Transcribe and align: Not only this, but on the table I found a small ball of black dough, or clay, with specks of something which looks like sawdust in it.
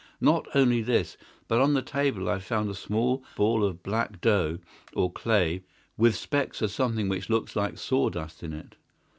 Not 0.19 0.47
only 0.55 0.81
this, 0.81 1.15
but 1.47 1.61
on 1.61 1.75
the 1.75 1.83
table 1.83 2.27
I 2.27 2.39
found 2.39 2.71
a 2.71 2.73
small 2.73 3.23
ball 3.35 3.63
of 3.63 3.83
black 3.83 4.19
dough, 4.19 4.57
or 4.95 5.11
clay, 5.11 5.61
with 5.95 6.15
specks 6.15 6.63
of 6.63 6.71
something 6.71 7.07
which 7.07 7.29
looks 7.29 7.55
like 7.55 7.77
sawdust 7.77 8.41
in 8.41 8.51
it. 8.53 8.77